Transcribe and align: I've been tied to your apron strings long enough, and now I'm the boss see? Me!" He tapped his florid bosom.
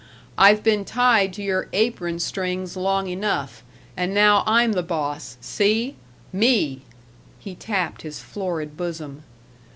I've 0.35 0.63
been 0.63 0.83
tied 0.83 1.31
to 1.33 1.43
your 1.43 1.69
apron 1.73 2.17
strings 2.17 2.75
long 2.75 3.05
enough, 3.05 3.61
and 3.95 4.15
now 4.15 4.41
I'm 4.47 4.71
the 4.71 4.81
boss 4.81 5.37
see? 5.41 5.95
Me!" 6.33 6.81
He 7.37 7.53
tapped 7.53 8.01
his 8.01 8.19
florid 8.19 8.75
bosom. 8.75 9.21